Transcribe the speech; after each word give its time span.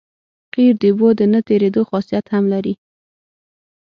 قیر 0.53 0.73
د 0.81 0.83
اوبو 0.91 1.07
د 1.19 1.21
نه 1.33 1.39
تېرېدو 1.47 1.81
خاصیت 1.89 2.25
هم 2.33 2.43
لري 2.53 2.73